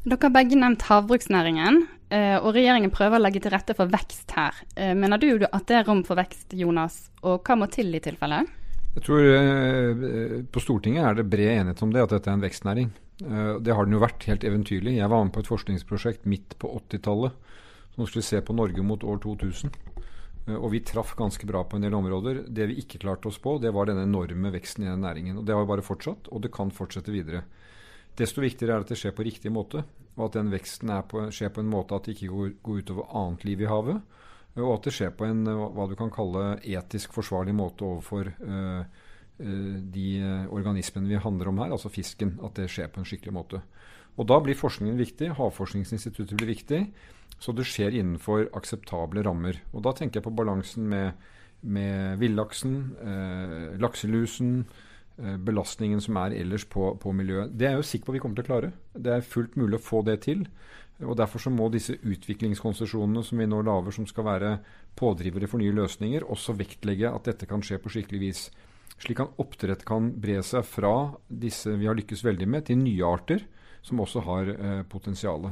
Dere 0.01 0.17
har 0.31 0.33
begge 0.33 0.57
nevnt 0.57 0.87
havbruksnæringen, 0.89 1.83
eh, 2.09 2.39
og 2.41 2.55
regjeringen 2.57 2.93
prøver 2.93 3.19
å 3.19 3.21
legge 3.21 3.43
til 3.45 3.53
rette 3.53 3.75
for 3.77 3.91
vekst 3.93 4.33
her. 4.33 4.57
Eh, 4.75 4.95
mener 4.97 5.21
du 5.21 5.45
at 5.45 5.67
det 5.69 5.77
er 5.77 5.85
rom 5.85 6.01
for 6.09 6.17
vekst, 6.17 6.55
Jonas, 6.57 7.11
og 7.21 7.45
hva 7.45 7.59
må 7.61 7.69
til 7.69 7.93
i 7.93 8.01
tilfelle? 8.01 8.47
Jeg 8.95 9.05
tror 9.05 9.21
eh, 9.21 10.41
På 10.49 10.63
Stortinget 10.65 11.05
er 11.05 11.19
det 11.19 11.29
bred 11.29 11.53
enighet 11.53 11.83
om 11.85 11.93
det, 11.93 12.01
at 12.01 12.15
dette 12.17 12.33
er 12.33 12.39
en 12.39 12.47
vekstnæring. 12.47 12.91
Det 13.21 13.75
har 13.77 13.85
den 13.85 13.93
jo 13.93 14.01
vært 14.01 14.25
helt 14.25 14.45
eventyrlig. 14.49 14.97
Jeg 14.97 15.13
var 15.13 15.21
med 15.21 15.35
på 15.35 15.43
et 15.43 15.51
forskningsprosjekt 15.51 16.25
midt 16.25 16.57
på 16.57 16.71
80-tallet 16.89 17.37
som 17.93 18.07
skulle 18.09 18.25
se 18.25 18.41
på 18.41 18.57
Norge 18.57 18.81
mot 18.81 19.05
år 19.05 19.21
2000. 19.21 19.75
Og 20.57 20.71
vi 20.73 20.81
traff 20.81 21.13
ganske 21.19 21.45
bra 21.45 21.61
på 21.69 21.77
en 21.77 21.85
del 21.85 21.93
områder. 21.99 22.47
Det 22.49 22.71
vi 22.71 22.79
ikke 22.81 23.03
klarte 23.03 23.29
oss 23.29 23.37
på, 23.37 23.59
det 23.61 23.75
var 23.77 23.91
denne 23.91 24.07
enorme 24.09 24.55
veksten 24.57 24.87
i 24.87 24.89
den 24.89 25.05
næringen. 25.05 25.37
Og 25.37 25.45
Det 25.45 25.53
har 25.53 25.69
bare 25.69 25.85
fortsatt, 25.85 26.33
og 26.33 26.41
det 26.41 26.55
kan 26.57 26.73
fortsette 26.73 27.13
videre. 27.13 27.45
Desto 28.19 28.43
viktigere 28.43 28.75
er 28.75 28.83
det 28.83 28.89
at 28.89 28.95
det 28.95 29.01
skjer 29.01 29.15
på 29.17 29.27
riktig 29.27 29.53
måte, 29.55 29.85
og 30.17 30.27
at 30.27 30.39
den 30.39 30.51
veksten 30.53 30.93
på, 31.09 31.29
skjer 31.33 31.53
på 31.55 31.63
en 31.63 31.71
måte 31.71 31.97
at 31.97 32.07
det 32.07 32.17
ikke 32.17 32.33
går, 32.33 32.49
går 32.65 32.83
utover 32.83 33.15
annet 33.21 33.47
liv 33.49 33.63
i 33.63 33.71
havet. 33.71 34.01
Og 34.59 34.73
at 34.75 34.89
det 34.89 34.95
skjer 34.97 35.13
på 35.15 35.29
en 35.29 35.45
hva 35.47 35.87
du 35.89 35.95
kan 35.97 36.11
kalle 36.13 36.59
etisk 36.67 37.15
forsvarlig 37.15 37.55
måte 37.55 37.87
overfor 37.87 38.33
uh, 38.43 38.83
de 39.41 40.09
organismene 40.53 41.09
vi 41.09 41.21
handler 41.23 41.49
om 41.49 41.63
her, 41.63 41.71
altså 41.73 41.89
fisken. 41.93 42.35
At 42.45 42.59
det 42.59 42.67
skjer 42.73 42.91
på 42.93 43.01
en 43.01 43.09
skikkelig 43.09 43.33
måte. 43.33 43.63
Og 44.19 44.27
Da 44.29 44.41
blir 44.43 44.59
forskningen 44.59 44.99
viktig. 44.99 45.31
Havforskningsinstituttet 45.39 46.37
blir 46.37 46.51
viktig. 46.51 46.83
Så 47.41 47.55
det 47.57 47.65
skjer 47.71 47.95
innenfor 47.95 48.51
akseptable 48.59 49.23
rammer. 49.25 49.63
Og 49.73 49.87
Da 49.87 49.95
tenker 49.97 50.19
jeg 50.19 50.27
på 50.27 50.35
balansen 50.35 50.91
med, 50.91 51.15
med 51.63 52.19
villaksen, 52.21 52.77
uh, 53.01 53.79
lakselusen, 53.81 54.67
Eh, 54.67 54.90
belastningen 55.45 56.01
som 56.01 56.17
er 56.23 56.35
ellers 56.39 56.65
på, 56.69 56.95
på, 57.01 57.13
miljøet. 57.17 57.53
Det 57.53 57.67
er 57.67 57.75
jeg 57.75 57.83
jo 57.83 57.89
sikker 57.91 58.09
på 58.09 58.15
vi 58.17 58.23
kommer 58.23 58.39
til 58.39 58.47
å 58.47 58.51
klare. 58.51 58.71
Det 58.95 59.13
er 59.15 59.27
fullt 59.27 59.59
mulig 59.61 59.79
å 59.79 59.85
få 59.85 60.01
det 60.07 60.17
til. 60.25 60.47
og 61.05 61.17
Derfor 61.21 61.43
så 61.45 61.53
må 61.53 61.69
disse 61.73 61.97
utviklingskonsesjonene 61.99 63.23
som 63.27 63.41
vi 63.41 63.49
nå 63.49 63.61
lager, 63.67 63.95
som 63.95 64.09
skal 64.09 64.27
være 64.27 64.57
pådrivere 64.99 65.49
for 65.49 65.63
nye 65.63 65.77
løsninger, 65.77 66.27
også 66.29 66.57
vektlegge 66.59 67.13
at 67.13 67.29
dette 67.29 67.49
kan 67.49 67.65
skje 67.65 67.81
på 67.81 67.93
skikkelig 67.93 68.21
vis. 68.23 68.43
Slik 69.01 69.23
at 69.25 69.39
oppdrett 69.41 69.85
kan 69.89 70.11
bre 70.21 70.41
seg 70.45 70.67
fra 70.69 70.95
disse 71.29 71.73
vi 71.81 71.89
har 71.89 71.97
lykkes 71.97 72.25
veldig 72.27 72.49
med, 72.51 72.67
til 72.69 72.81
nye 72.83 73.07
arter 73.09 73.47
som 73.87 74.03
også 74.05 74.25
har 74.27 74.51
eh, 74.53 74.83
potensial. 74.89 75.49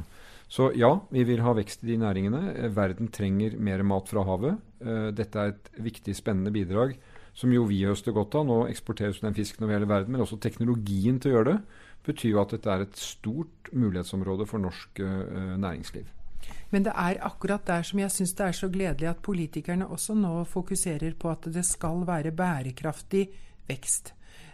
Så 0.49 0.71
ja, 0.77 0.91
vi 1.13 1.23
vil 1.25 1.41
ha 1.45 1.53
vekst 1.57 1.83
i 1.85 1.91
de 1.91 1.99
næringene. 2.01 2.41
Eh, 2.55 2.69
verden 2.73 3.09
trenger 3.13 3.57
mer 3.57 3.81
mat 3.85 4.09
fra 4.09 4.25
havet. 4.27 4.59
Eh, 4.81 5.09
dette 5.17 5.41
er 5.41 5.55
et 5.55 5.71
viktig, 5.89 6.13
spennende 6.17 6.53
bidrag 6.53 6.93
som 7.39 7.53
jo 7.53 7.63
vi 7.69 7.81
høster 7.87 8.15
godt 8.15 8.35
av. 8.35 8.47
Nå 8.47 8.59
eksporteres 8.67 9.21
den 9.23 9.37
fisken 9.37 9.65
over 9.65 9.77
hele 9.77 9.89
verden, 9.89 10.11
men 10.13 10.25
også 10.25 10.39
teknologien 10.43 11.19
til 11.21 11.31
å 11.31 11.37
gjøre 11.37 11.53
det 11.53 11.59
betyr 12.09 12.31
jo 12.33 12.39
at 12.41 12.53
dette 12.55 12.71
er 12.71 12.85
et 12.85 12.99
stort 12.99 13.69
mulighetsområde 13.75 14.47
for 14.49 14.61
norsk 14.63 15.01
uh, 15.03 15.55
næringsliv. 15.59 16.07
Men 16.71 16.85
det 16.85 16.93
er 16.95 17.19
akkurat 17.27 17.65
der 17.67 17.83
som 17.85 17.99
jeg 18.01 18.13
syns 18.13 18.33
det 18.37 18.45
er 18.45 18.55
så 18.57 18.69
gledelig 18.71 19.09
at 19.11 19.21
politikerne 19.25 19.87
også 19.91 20.15
nå 20.17 20.31
fokuserer 20.49 21.17
på 21.19 21.29
at 21.31 21.49
det 21.53 21.65
skal 21.67 22.05
være 22.07 22.31
bærekraftig 22.35 23.27
vekst. 23.69 24.13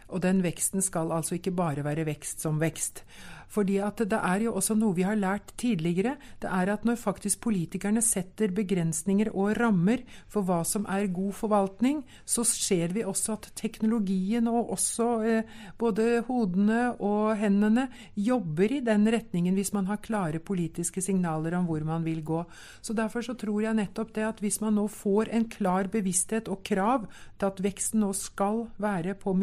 Og 0.09 0.21
den 0.21 0.43
veksten 0.45 0.83
skal 0.85 1.11
altså 1.11 1.37
ikke 1.39 1.55
bare 1.55 1.85
være 1.85 2.05
vekst 2.05 2.45
som 2.45 2.59
vekst. 2.61 3.03
Fordi 3.51 3.77
at 3.83 4.01
det 4.09 4.17
er 4.17 4.45
jo 4.45 4.55
også 4.57 4.75
noe 4.77 4.95
vi 4.97 5.05
har 5.05 5.17
lært 5.19 5.53
tidligere. 5.59 6.15
Det 6.41 6.49
er 6.51 6.71
at 6.73 6.85
når 6.87 6.99
faktisk 6.99 7.41
politikerne 7.45 8.01
setter 8.03 8.53
begrensninger 8.55 9.31
og 9.33 9.55
rammer 9.59 10.03
for 10.31 10.45
hva 10.47 10.61
som 10.67 10.87
er 10.91 11.07
god 11.13 11.33
forvaltning, 11.37 12.01
så 12.25 12.45
ser 12.47 12.93
vi 12.95 13.05
også 13.05 13.37
at 13.37 13.49
teknologien 13.57 14.49
og 14.51 14.73
også 14.75 15.09
eh, 15.25 15.53
både 15.79 16.23
hodene 16.27 16.95
og 16.99 17.35
hendene 17.39 17.87
jobber 18.15 18.77
i 18.79 18.81
den 18.85 19.07
retningen 19.13 19.55
hvis 19.55 19.73
man 19.75 19.87
har 19.89 20.03
klare 20.03 20.41
politiske 20.43 21.03
signaler 21.03 21.55
om 21.59 21.69
hvor 21.69 21.85
man 21.85 22.05
vil 22.05 22.23
gå. 22.25 22.43
Så 22.81 22.95
Derfor 22.95 23.21
så 23.21 23.35
tror 23.35 23.59
jeg 23.61 23.75
nettopp 23.75 24.13
det 24.15 24.23
at 24.23 24.39
hvis 24.39 24.61
man 24.63 24.77
nå 24.79 24.87
får 24.87 25.29
en 25.35 25.45
klar 25.51 25.89
bevissthet 25.91 26.47
og 26.51 26.63
krav 26.65 27.05
til 27.37 27.49
at 27.49 27.59
veksten 27.63 28.01
nå 28.01 28.13
skal 28.15 28.65
være 28.81 29.17
på 29.19 29.35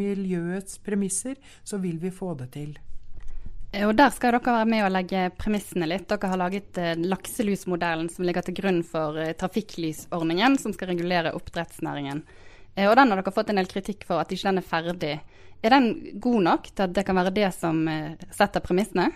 miljøets 0.53 0.79
premisser, 0.85 1.35
så 1.63 1.77
vil 1.77 1.97
vi 1.99 2.11
få 2.11 2.33
det 2.37 2.51
til. 2.53 2.77
Eh, 3.73 3.87
og 3.87 3.95
Der 3.95 4.09
skal 4.11 4.33
dere 4.33 4.53
være 4.59 4.69
med 4.69 4.85
å 4.85 4.91
legge 4.91 5.31
premissene 5.37 5.87
litt. 5.87 6.07
Dere 6.07 6.29
har 6.29 6.37
laget 6.37 6.77
eh, 6.77 6.95
lakselusmodellen 6.95 8.09
som 8.09 8.25
ligger 8.25 8.45
til 8.45 8.55
grunn 8.55 8.83
for 8.83 9.17
eh, 9.17 9.33
trafikklysordningen, 9.33 10.57
som 10.59 10.73
skal 10.73 10.93
regulere 10.93 11.33
oppdrettsnæringen. 11.33 12.23
Og 12.73 12.95
Den 12.97 13.11
har 13.11 13.19
dere 13.21 13.31
fått 13.33 13.51
en 13.51 13.59
del 13.59 13.69
kritikk 13.69 14.05
for 14.07 14.17
at 14.17 14.31
ikke 14.33 14.49
den 14.49 14.57
er 14.57 14.65
ferdig. 14.65 15.17
Er 15.63 15.69
den 15.69 16.17
god 16.19 16.41
nok 16.41 16.71
til 16.71 16.87
at 16.87 16.95
det 16.95 17.03
kan 17.05 17.15
være 17.15 17.33
det 17.35 17.51
som 17.53 17.85
setter 18.33 18.63
premissene? 18.65 19.11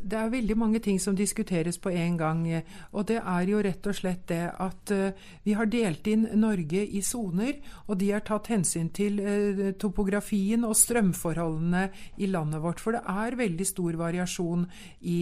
Det 0.00 0.14
er 0.18 0.30
veldig 0.30 0.54
mange 0.58 0.80
ting 0.82 0.98
som 1.02 1.16
diskuteres 1.16 1.78
på 1.82 1.90
en 1.90 2.16
gang. 2.18 2.42
Og 2.92 3.06
det 3.08 3.18
er 3.18 3.48
jo 3.50 3.62
rett 3.64 3.86
og 3.90 3.96
slett 3.96 4.28
det 4.30 4.44
at 4.54 4.92
uh, 4.94 5.26
vi 5.44 5.56
har 5.58 5.68
delt 5.70 6.06
inn 6.06 6.26
Norge 6.38 6.84
i 6.86 7.02
soner, 7.04 7.58
og 7.86 7.98
de 8.00 8.12
har 8.12 8.22
tatt 8.26 8.50
hensyn 8.52 8.90
til 8.94 9.18
uh, 9.20 9.64
topografien 9.80 10.64
og 10.68 10.76
strømforholdene 10.78 11.88
i 12.22 12.28
landet 12.30 12.62
vårt. 12.62 12.82
For 12.82 12.94
det 12.94 13.02
er 13.10 13.38
veldig 13.40 13.66
stor 13.66 13.98
variasjon 13.98 14.66
i 15.02 15.18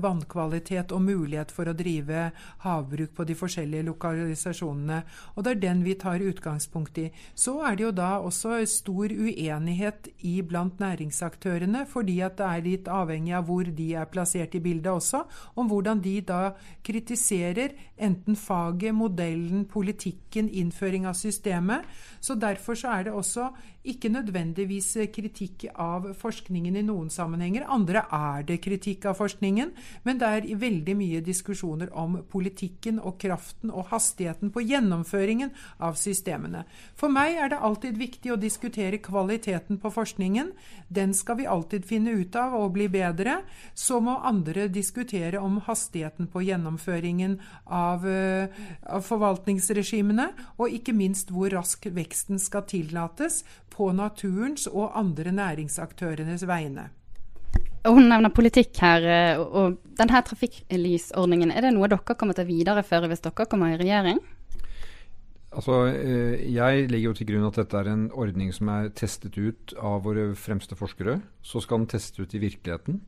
vannkvalitet 0.00 0.94
og 0.94 1.04
mulighet 1.04 1.52
for 1.54 1.70
å 1.70 1.76
drive 1.76 2.28
havbruk 2.64 3.14
på 3.16 3.26
de 3.26 3.36
forskjellige 3.38 3.88
lokalisasjonene. 3.90 5.02
Og 5.34 5.44
det 5.44 5.56
er 5.56 5.62
den 5.66 5.84
vi 5.86 5.96
tar 5.98 6.22
utgangspunkt 6.22 7.02
i. 7.02 7.08
Så 7.34 7.58
er 7.66 7.76
det 7.76 7.88
jo 7.88 7.92
da 7.96 8.12
også 8.22 8.60
stor 8.70 9.10
uenighet 9.10 10.10
i 10.26 10.38
blant 10.46 10.80
næringsaktørene, 10.80 11.84
fordi 11.90 12.20
at 12.24 12.38
det 12.38 12.48
er 12.48 12.66
litt 12.66 12.90
avhengig 12.90 13.36
av 13.36 13.48
hvor 13.50 13.66
de 13.66 13.90
er 13.98 14.06
plassert 14.06 14.19
plassert 14.20 14.54
i 14.54 14.62
bildet 14.62 14.92
også, 14.92 15.24
om 15.56 15.70
hvordan 15.70 16.04
de 16.04 16.18
da 16.20 16.52
kritiserer 16.84 17.74
enten 18.00 18.36
faget, 18.36 18.94
modellen, 18.94 19.66
politikken, 19.68 20.48
innføring 20.48 21.08
av 21.08 21.16
systemet. 21.18 21.88
Så 22.20 22.36
derfor 22.36 22.78
så 22.78 22.94
er 22.94 23.08
det 23.08 23.16
også 23.16 23.50
ikke 23.88 24.10
nødvendigvis 24.12 24.90
kritikk 25.14 25.64
av 25.80 26.10
forskningen 26.20 26.76
i 26.76 26.82
noen 26.84 27.08
sammenhenger. 27.12 27.64
Andre 27.64 28.02
er 28.12 28.44
det 28.48 28.58
kritikk 28.60 29.06
av 29.08 29.16
forskningen, 29.16 29.72
men 30.04 30.20
det 30.20 30.28
er 30.28 30.48
veldig 30.60 30.96
mye 30.98 31.22
diskusjoner 31.24 31.92
om 31.96 32.18
politikken 32.28 33.00
og 33.00 33.16
kraften 33.22 33.72
og 33.72 33.88
hastigheten 33.92 34.52
på 34.52 34.64
gjennomføringen 34.68 35.54
av 35.80 35.96
systemene. 36.00 36.66
For 36.94 37.12
meg 37.12 37.40
er 37.40 37.54
det 37.54 37.62
alltid 37.64 37.96
viktig 38.00 38.34
å 38.34 38.40
diskutere 38.40 39.00
kvaliteten 39.00 39.80
på 39.80 39.92
forskningen. 39.94 40.52
Den 40.88 41.16
skal 41.16 41.40
vi 41.40 41.48
alltid 41.48 41.88
finne 41.88 42.18
ut 42.20 42.36
av 42.36 42.58
og 42.60 42.74
bli 42.76 42.90
bedre. 42.92 43.40
Så 43.74 44.02
må 44.04 44.09
andre 44.28 44.68
diskutere 44.72 45.40
om 45.40 45.58
hastigheten 45.66 46.28
på 46.32 46.44
gjennomføringen 46.46 47.38
av, 47.66 48.06
uh, 48.06 48.62
av 48.86 49.04
forvaltningsregimene, 49.06 50.30
og 50.58 50.78
ikke 50.78 50.94
minst 50.96 51.30
hvor 51.34 51.52
rask 51.54 51.86
veksten 51.90 52.40
skal 52.42 52.66
tillates 52.70 53.42
på 53.70 53.92
naturens 53.96 54.66
og 54.70 54.90
andre 54.98 55.32
næringsaktørenes 55.34 56.46
vegne. 56.48 56.90
Hun 57.88 58.10
nevner 58.10 58.32
politikk 58.34 58.76
her. 58.82 59.06
Eh, 59.08 59.40
og 59.40 59.78
denne 59.96 60.20
trafikklysordningen, 60.26 61.52
er 61.52 61.64
det 61.64 61.72
noe 61.76 61.88
dere 61.88 62.16
kommer 62.18 62.36
til 62.36 62.44
å 62.44 62.50
videreføre 62.50 63.08
hvis 63.08 63.24
dere 63.24 63.48
kommer 63.48 63.72
i 63.72 63.80
regjering? 63.80 64.20
Altså, 65.50 65.86
eh, 65.88 66.52
Jeg 66.52 66.90
legger 66.90 67.08
jo 67.08 67.14
til 67.14 67.26
grunn 67.26 67.46
at 67.48 67.56
dette 67.56 67.76
er 67.76 67.88
en 67.88 68.10
ordning 68.12 68.52
som 68.52 68.68
er 68.68 68.90
testet 68.90 69.38
ut 69.38 69.74
av 69.80 70.04
våre 70.04 70.34
fremste 70.36 70.76
forskere. 70.76 71.22
Så 71.42 71.62
skal 71.62 71.78
den 71.78 71.86
testes 71.86 72.20
ut 72.20 72.34
i 72.34 72.38
virkeligheten. 72.38 73.00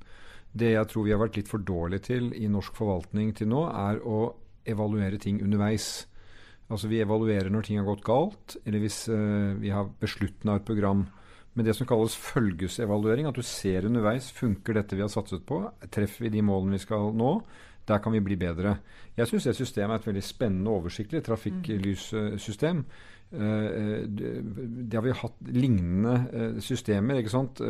Det 0.52 0.74
jeg 0.74 0.88
tror 0.90 1.06
vi 1.06 1.12
har 1.14 1.20
vært 1.22 1.38
litt 1.40 1.50
for 1.50 1.64
dårlige 1.64 2.08
til 2.10 2.32
i 2.36 2.48
norsk 2.50 2.76
forvaltning 2.76 3.32
til 3.36 3.48
nå, 3.52 3.64
er 3.72 4.02
å 4.04 4.34
evaluere 4.68 5.18
ting 5.20 5.40
underveis. 5.42 6.04
Altså 6.72 6.88
Vi 6.88 7.00
evaluerer 7.04 7.50
når 7.52 7.66
ting 7.66 7.80
har 7.80 7.88
gått 7.88 8.04
galt, 8.04 8.56
eller 8.64 8.82
hvis 8.84 9.04
uh, 9.12 9.56
vi 9.60 9.72
har 9.72 9.90
beslutna 10.00 10.58
et 10.58 10.68
program. 10.68 11.06
Men 11.52 11.66
det 11.66 11.74
som 11.76 11.88
kalles 11.88 12.16
følgesevaluering, 12.16 13.26
at 13.28 13.36
du 13.36 13.44
ser 13.44 13.88
underveis 13.88 14.30
funker 14.32 14.78
dette 14.78 14.96
vi 14.96 15.04
har 15.04 15.12
satset 15.12 15.44
på, 15.48 15.60
treffer 15.92 16.26
vi 16.26 16.32
de 16.32 16.44
målene 16.44 16.78
vi 16.78 16.84
skal 16.84 17.10
nå, 17.16 17.34
der 17.88 17.98
kan 18.00 18.14
vi 18.14 18.22
bli 18.24 18.38
bedre. 18.40 18.76
Jeg 19.18 19.28
syns 19.28 19.48
det 19.48 19.56
systemet 19.58 19.96
er 19.96 20.00
et 20.00 20.06
veldig 20.12 20.24
spennende 20.24 20.70
og 20.70 20.84
oversiktlig 20.84 21.20
trafikklyssystem. 21.26 22.84
Uh, 23.32 24.04
det 24.08 24.96
har 24.96 25.04
vi 25.04 25.16
hatt 25.16 25.48
lignende 25.48 26.60
systemer. 26.64 27.20
ikke 27.20 27.32
sant? 27.32 27.60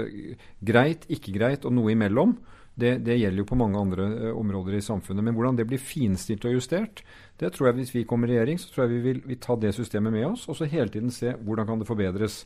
greit, 0.62 1.06
ikke 1.10 1.34
greit 1.34 1.66
og 1.66 1.74
noe 1.74 1.94
imellom. 1.94 2.36
Det, 2.74 2.94
det, 3.04 3.18
gjelder 3.20 3.42
jo 3.42 3.48
på 3.50 3.56
mange 3.60 3.76
andre 3.76 4.06
uh, 4.08 4.38
områder 4.38 4.78
i 4.78 4.84
samfunnet. 4.84 5.24
Men 5.24 5.36
hvordan 5.36 5.58
det 5.58 5.66
blir 5.68 5.80
finstilt 5.82 6.46
og 6.48 6.56
justert, 6.56 7.02
det 7.40 7.52
tror 7.52 7.68
jeg 7.68 7.80
hvis 7.82 7.94
vi 7.94 8.04
kommer 8.08 8.30
i 8.30 8.38
regjering, 8.38 8.60
så 8.60 8.72
tror 8.72 8.86
jeg 8.86 8.94
vi 8.94 9.00
vil, 9.06 9.22
vi 9.28 9.36
ta 9.36 9.56
det 9.60 9.74
systemet 9.76 10.14
med 10.14 10.26
oss. 10.30 10.46
Og 10.48 10.56
så 10.56 10.68
hele 10.70 10.88
tiden 10.88 11.12
se 11.12 11.34
hvordan 11.36 11.68
kan 11.68 11.82
det 11.82 11.88
forbedres. 11.90 12.42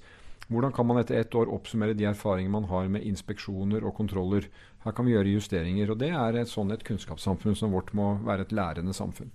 Hvordan 0.48 0.74
kan 0.74 0.86
man 0.86 0.98
etter 1.00 1.18
ett 1.18 1.34
år 1.34 1.50
oppsummere 1.50 1.94
de 1.98 2.06
erfaringene 2.06 2.54
man 2.54 2.68
har 2.70 2.90
med 2.90 3.06
inspeksjoner 3.06 3.86
og 3.86 3.96
kontroller. 3.98 4.46
Her 4.84 4.94
kan 4.94 5.06
vi 5.06 5.16
gjøre 5.16 5.34
justeringer. 5.34 5.90
og 5.90 5.98
Det 6.02 6.12
er 6.14 6.38
et 6.38 6.50
sånn 6.50 6.70
et 6.74 6.84
kunnskapssamfunn 6.86 7.58
som 7.58 7.74
vårt 7.74 7.92
må 7.94 8.14
være 8.26 8.46
et 8.46 8.54
lærende 8.54 8.94
samfunn. 8.94 9.32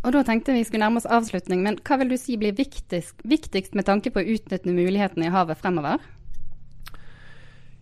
Og 0.00 0.14
da 0.14 0.22
tenkte 0.24 0.54
vi 0.56 0.62
skulle 0.64 0.86
nærme 0.86 1.02
oss 1.02 1.10
avslutning, 1.10 1.60
men 1.62 1.76
Hva 1.84 1.98
vil 2.00 2.14
du 2.14 2.16
si 2.16 2.38
blir 2.40 2.54
viktigst, 2.56 3.20
viktigst 3.28 3.74
med 3.76 3.84
tanke 3.84 4.10
på 4.10 4.22
å 4.22 4.30
utnytte 4.36 4.72
mulighetene 4.72 5.28
i 5.28 5.34
havet 5.34 5.60
fremover? 5.60 6.00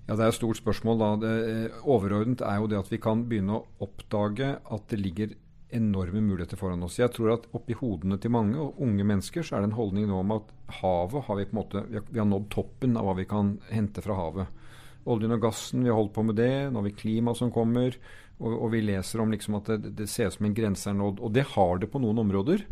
Ja, 0.09 0.17
Det 0.17 0.25
er 0.25 0.29
et 0.29 0.41
stort 0.41 0.57
spørsmål. 0.57 0.99
da. 0.99 1.29
Eh, 1.29 1.69
overordnet 1.85 2.41
er 2.41 2.57
jo 2.57 2.67
det 2.67 2.79
at 2.79 2.89
vi 2.89 2.97
kan 2.97 3.29
begynne 3.29 3.61
å 3.61 3.67
oppdage 3.79 4.59
at 4.65 4.89
det 4.89 4.99
ligger 4.99 5.35
enorme 5.71 6.23
muligheter 6.23 6.57
foran 6.57 6.83
oss. 6.83 6.97
Jeg 6.97 7.13
tror 7.13 7.35
at 7.35 7.47
oppi 7.53 7.75
hodene 7.75 8.19
til 8.19 8.31
mange 8.31 8.57
og 8.57 8.81
unge 8.81 9.05
mennesker 9.05 9.43
så 9.43 9.57
er 9.57 9.61
det 9.61 9.69
en 9.69 9.77
holdning 9.77 10.09
nå 10.09 10.21
om 10.21 10.33
at 10.33 10.49
havet 10.81 11.25
har 11.25 11.37
vi 11.37 11.45
på 11.45 11.53
en 11.53 11.61
måte, 11.61 11.85
vi 11.91 11.95
har, 11.97 12.05
vi 12.09 12.19
har 12.19 12.27
nådd 12.27 12.49
toppen 12.49 12.97
av 12.97 13.05
hva 13.05 13.17
vi 13.17 13.27
kan 13.27 13.59
hente 13.69 14.01
fra 14.01 14.17
havet. 14.17 14.47
Oljen 15.05 15.33
og 15.33 15.43
gassen, 15.43 15.85
vi 15.85 15.91
har 15.91 15.97
holdt 16.01 16.15
på 16.15 16.25
med 16.25 16.37
det. 16.37 16.73
Nå 16.73 16.81
har 16.81 16.89
vi 16.89 16.97
klima 16.97 17.35
som 17.35 17.53
kommer. 17.53 17.95
Og, 18.41 18.63
og 18.63 18.73
vi 18.73 18.81
leser 18.81 19.21
om 19.21 19.31
liksom 19.31 19.61
at 19.61 19.67
det, 19.67 19.93
det 19.95 20.09
ser 20.09 20.29
ut 20.29 20.39
som 20.39 20.47
en 20.47 20.57
grense 20.57 20.89
er 20.89 20.97
nådd. 20.97 21.21
Og 21.21 21.33
det 21.33 21.45
har 21.53 21.79
det 21.79 21.91
på 21.93 22.01
noen 22.01 22.25
områder. 22.25 22.65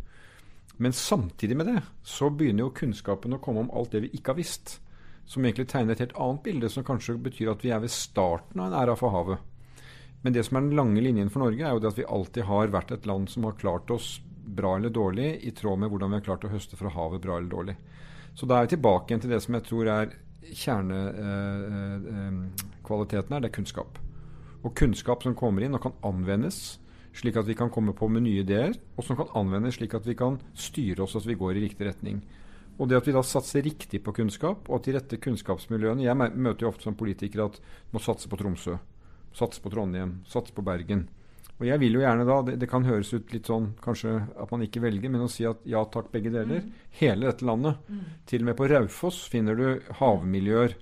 Men 0.78 0.93
samtidig 0.93 1.57
med 1.57 1.66
det 1.66 1.83
så 2.02 2.31
begynner 2.33 2.64
jo 2.64 2.73
kunnskapen 2.73 3.37
å 3.37 3.43
komme 3.45 3.61
om 3.61 3.71
alt 3.76 3.93
det 3.93 4.07
vi 4.07 4.12
ikke 4.16 4.33
har 4.33 4.40
visst 4.40 4.78
som 5.26 5.45
egentlig 5.45 5.68
tegner 5.71 5.97
et 5.97 6.02
helt 6.04 6.18
annet 6.23 6.45
bilde, 6.45 6.68
som 6.71 6.85
kanskje 6.87 7.16
betyr 7.23 7.50
at 7.52 7.64
vi 7.64 7.71
er 7.75 7.80
ved 7.83 7.92
starten 7.92 8.61
av 8.62 8.66
en 8.71 8.78
æra 8.78 8.95
for 8.99 9.11
havet. 9.14 9.38
Men 10.23 10.35
det 10.35 10.45
som 10.47 10.56
er 10.56 10.62
den 10.66 10.78
lange 10.78 11.00
linjen 11.02 11.30
for 11.30 11.40
Norge, 11.45 11.62
er 11.62 11.73
jo 11.75 11.83
det 11.83 11.92
at 11.92 12.00
vi 12.00 12.12
alltid 12.16 12.42
har 12.49 12.75
vært 12.75 12.92
et 12.95 13.06
land 13.06 13.25
som 13.30 13.40
har 13.47 13.61
klart 13.61 13.88
oss 13.95 14.06
bra 14.47 14.71
eller 14.76 14.92
dårlig 14.95 15.28
i 15.47 15.50
tråd 15.54 15.78
med 15.83 15.90
hvordan 15.90 16.11
vi 16.11 16.18
har 16.21 16.28
klart 16.28 16.47
å 16.47 16.52
høste 16.52 16.78
fra 16.78 16.95
havet 16.95 17.23
bra 17.23 17.35
eller 17.38 17.50
dårlig. 17.50 17.76
Så 18.37 18.42
da 18.47 18.54
er 18.56 18.62
vi 18.66 18.75
tilbake 18.76 19.06
igjen 19.11 19.23
til 19.25 19.35
det 19.35 19.42
som 19.42 19.54
jeg 19.56 19.66
tror 19.66 19.85
er 19.90 20.06
kjernekvaliteten 20.47 23.30
eh, 23.30 23.30
eh, 23.30 23.35
her, 23.35 23.42
det 23.42 23.50
er 23.50 23.59
kunnskap. 23.59 23.90
Og 24.62 24.71
kunnskap 24.78 25.18
som 25.26 25.38
kommer 25.38 25.61
inn 25.66 25.76
og 25.78 25.85
kan 25.87 25.99
anvendes 26.06 26.56
slik 27.16 27.38
at 27.40 27.49
vi 27.49 27.56
kan 27.56 27.73
komme 27.73 27.95
på 27.97 28.09
med 28.12 28.26
nye 28.26 28.42
ideer, 28.45 28.75
og 28.97 29.04
som 29.04 29.16
kan 29.18 29.33
anvendes 29.38 29.78
slik 29.78 29.95
at 29.97 30.06
vi 30.06 30.16
kan 30.18 30.38
styre 30.59 31.06
oss 31.06 31.16
at 31.16 31.26
vi 31.26 31.38
går 31.38 31.56
i 31.56 31.64
riktig 31.64 31.88
retning. 31.88 32.21
Og 32.76 32.88
det 32.90 32.99
at 32.99 33.06
vi 33.09 33.14
da 33.16 33.23
satser 33.25 33.64
riktig 33.64 34.02
på 34.04 34.12
kunnskap, 34.16 34.68
og 34.68 34.78
at 34.78 34.87
de 34.87 34.97
rette 34.99 35.21
kunnskapsmiljøene 35.23 36.04
Jeg 36.04 36.16
møter 36.37 36.66
jo 36.66 36.73
ofte 36.73 36.88
som 36.88 36.99
politiker 36.99 37.47
at 37.47 37.61
må 37.92 38.02
satse 38.04 38.28
på 38.28 38.38
Tromsø, 38.40 38.76
satse 39.37 39.62
på 39.64 39.73
Trondheim, 39.73 40.18
satse 40.28 40.52
på 40.52 40.64
Bergen. 40.66 41.06
Og 41.56 41.64
jeg 41.64 41.80
vil 41.80 41.97
jo 41.97 42.02
gjerne 42.02 42.26
da, 42.28 42.40
det, 42.45 42.59
det, 42.61 42.68
kan 42.68 42.85
høres 42.85 43.14
ut 43.16 43.30
litt 43.33 43.49
sånn 43.49 43.71
kanskje 43.80 44.18
at 44.37 44.50
man 44.52 44.64
ikke 44.66 44.83
velger, 44.85 45.12
men 45.12 45.25
å 45.25 45.30
si 45.33 45.47
at 45.49 45.62
ja 45.64 45.80
takk, 45.88 46.11
begge 46.12 46.33
deler. 46.35 46.61
Mm. 46.61 46.83
Hele 46.99 47.30
dette 47.30 47.49
landet. 47.49 47.87
Mm. 47.88 48.02
Til 48.28 48.45
og 48.45 48.50
med 48.50 48.59
på 48.59 48.68
Raufoss 48.68 49.23
finner 49.33 49.56
du 49.56 49.95
havmiljøer. 50.02 50.76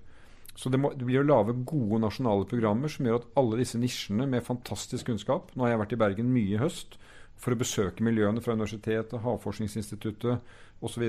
Så 0.59 0.71
det, 0.71 0.79
må, 0.83 0.91
det, 0.95 1.07
blir 1.07 1.23
å 1.23 1.27
lage 1.27 1.55
gode 1.67 2.01
nasjonale 2.03 2.47
programmer 2.51 2.91
som 2.91 3.07
gjør 3.07 3.21
at 3.21 3.31
alle 3.39 3.59
disse 3.63 3.79
nisjene 3.79 4.27
med 4.31 4.45
fantastisk 4.47 5.09
kunnskap 5.09 5.49
Nå 5.55 5.65
har 5.65 5.73
jeg 5.73 5.81
vært 5.81 5.95
i 5.97 5.99
Bergen 5.99 6.29
mye 6.31 6.55
i 6.55 6.61
høst 6.61 6.95
for 7.43 7.55
å 7.55 7.59
besøke 7.59 8.05
miljøene 8.07 8.43
fra 8.43 8.55
universitetet, 8.55 9.19
Havforskningsinstituttet 9.25 10.55
osv. 10.87 11.09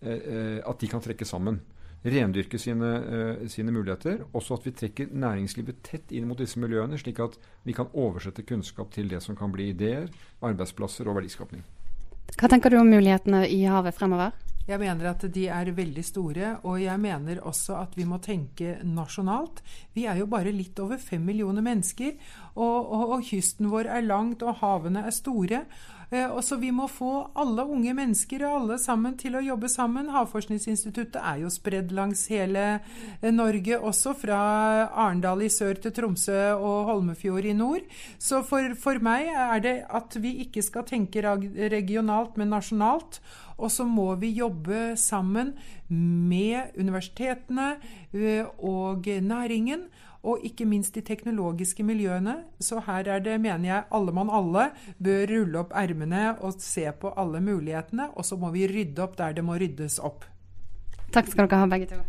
Eh, 0.00 0.12
eh, 0.12 0.60
at 0.64 0.80
de 0.80 0.86
kan 0.86 1.00
trekke 1.00 1.24
sammen. 1.24 1.60
Rendyrke 2.02 2.58
sine, 2.58 2.90
eh, 3.40 3.48
sine 3.48 3.72
muligheter. 3.72 4.24
Også 4.32 4.54
at 4.54 4.66
vi 4.66 4.72
trekker 4.72 5.08
næringslivet 5.12 5.82
tett 5.82 6.12
inn 6.12 6.28
mot 6.28 6.38
disse 6.38 6.60
miljøene, 6.60 6.98
slik 6.98 7.20
at 7.20 7.38
vi 7.64 7.72
kan 7.72 7.88
oversette 7.94 8.44
kunnskap 8.46 8.92
til 8.92 9.08
det 9.08 9.22
som 9.22 9.36
kan 9.36 9.52
bli 9.52 9.70
ideer, 9.72 10.08
arbeidsplasser 10.42 11.08
og 11.08 11.16
verdiskapning. 11.16 11.64
Hva 12.36 12.48
tenker 12.48 12.70
du 12.70 12.76
om 12.76 12.90
mulighetene 12.90 13.48
i 13.48 13.64
havet 13.64 13.94
fremover? 13.94 14.32
Jeg 14.66 14.80
mener 14.82 15.12
at 15.12 15.22
de 15.30 15.44
er 15.46 15.68
veldig 15.70 16.02
store, 16.02 16.48
og 16.66 16.80
jeg 16.82 16.98
mener 16.98 17.38
også 17.46 17.76
at 17.78 17.92
vi 17.94 18.04
må 18.04 18.18
tenke 18.18 18.80
nasjonalt. 18.82 19.62
Vi 19.94 20.06
er 20.10 20.18
jo 20.18 20.26
bare 20.26 20.50
litt 20.50 20.78
over 20.82 20.98
fem 20.98 21.22
millioner 21.22 21.62
mennesker, 21.62 22.16
og, 22.56 22.90
og, 22.90 23.04
og 23.14 23.22
kysten 23.28 23.70
vår 23.70 23.86
er 23.86 24.02
langt, 24.02 24.42
og 24.42 24.58
havene 24.58 25.04
er 25.06 25.14
store. 25.14 25.62
Eh, 26.10 26.26
og 26.30 26.44
så 26.44 26.56
Vi 26.56 26.70
må 26.70 26.86
få 26.90 27.28
alle 27.34 27.64
unge 27.66 27.94
mennesker 27.96 28.44
og 28.46 28.60
alle 28.60 28.78
sammen 28.78 29.16
til 29.18 29.36
å 29.36 29.44
jobbe 29.44 29.68
sammen. 29.68 30.10
Havforskningsinstituttet 30.14 31.18
er 31.20 31.42
jo 31.42 31.50
spredd 31.52 31.94
langs 31.96 32.26
hele 32.30 32.66
eh, 32.76 33.32
Norge, 33.34 33.78
også 33.78 34.14
fra 34.18 34.38
Arendal 34.86 35.42
i 35.46 35.50
sør 35.52 35.80
til 35.80 35.94
Tromsø 35.96 36.38
og 36.54 36.92
Holmefjord 36.92 37.48
i 37.48 37.56
nord. 37.56 37.86
Så 38.18 38.42
for, 38.46 38.76
for 38.78 39.02
meg 39.02 39.32
er 39.32 39.64
det 39.64 39.76
at 39.90 40.16
vi 40.22 40.36
ikke 40.46 40.62
skal 40.64 40.86
tenke 40.86 41.24
regionalt, 41.24 42.38
men 42.38 42.54
nasjonalt. 42.54 43.20
Og 43.56 43.70
så 43.72 43.86
må 43.88 44.10
vi 44.20 44.34
jobbe 44.36 44.94
sammen 45.00 45.54
med 45.88 46.76
universitetene 46.76 47.76
eh, 48.12 48.44
og 48.58 49.06
næringen 49.06 49.86
og 50.26 50.42
ikke 50.46 50.66
minst 50.68 50.96
de 50.98 51.02
teknologiske 51.06 51.84
miljøene. 51.86 52.40
Så 52.58 52.82
her 52.86 53.08
er 53.14 53.22
det, 53.22 53.38
mener 53.40 53.68
jeg, 53.68 53.86
alle 53.94 54.14
mann 54.16 54.32
alle 54.32 54.70
bør 54.98 55.26
rulle 55.30 55.62
opp 55.62 55.74
ermene 55.78 56.32
og 56.40 56.58
se 56.62 56.86
på 57.00 57.12
alle 57.16 57.40
mulighetene. 57.40 58.10
Og 58.16 58.26
så 58.26 58.38
må 58.40 58.50
vi 58.54 58.66
rydde 58.70 59.04
opp 59.04 59.16
der 59.20 59.36
det 59.36 59.46
må 59.46 59.58
ryddes 59.60 60.00
opp. 60.02 60.26
Takk 61.14 61.30
skal 61.30 61.46
dere 61.46 61.62
ha, 61.62 61.70
begge 61.70 61.90
to. 61.92 62.02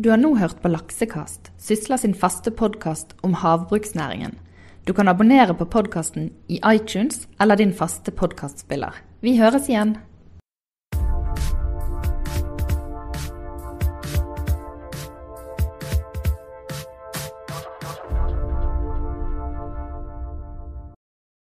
Du 0.00 0.08
har 0.12 0.20
nå 0.20 0.32
hørt 0.38 0.62
på 0.62 0.70
Laksekast, 0.70 1.50
Sysla 1.60 1.98
sin 2.00 2.14
faste 2.16 2.54
podkast 2.54 3.12
om 3.26 3.34
havbruksnæringen. 3.42 4.38
Du 4.88 4.94
kan 4.96 5.10
abonnere 5.12 5.52
på 5.54 5.66
podkasten 5.68 6.30
i 6.48 6.60
iTunes 6.64 7.26
eller 7.40 7.58
din 7.60 7.74
faste 7.76 8.14
podkastspiller. 8.14 8.94
Vi 9.20 9.36
høres 9.36 9.68
igjen. 9.68 9.98